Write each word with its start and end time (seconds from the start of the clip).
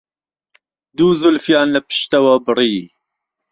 دوو 0.97 1.09
زولفيان 1.21 1.67
له 1.75 1.79
پشتهوه 1.87 2.35
بڕی 2.45 2.75